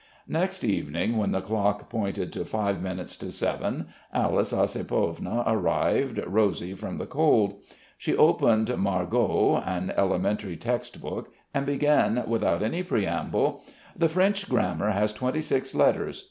[0.27, 6.73] Next evening when the clock pointed to five minutes to seven, Alice Ossipovna arrived, rosy
[6.73, 7.61] from the cold;
[7.99, 13.61] she opened Margot (an elementary text book) and began without any preamble:
[13.95, 16.19] "The French grammar has twenty six letters.